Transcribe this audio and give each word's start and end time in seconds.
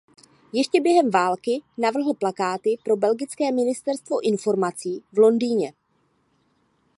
Ještě 0.53 0.81
během 0.81 1.09
války 1.11 1.61
navrhl 1.77 2.13
plakáty 2.13 2.77
pro 2.85 2.95
belgické 2.97 3.51
ministerstvo 3.51 4.19
informací 4.19 5.03
v 5.13 5.17
Londýně. 5.19 5.73